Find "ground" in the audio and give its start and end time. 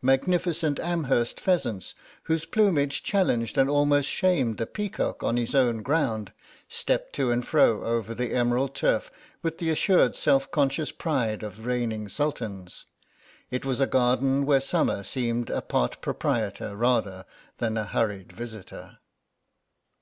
5.82-6.32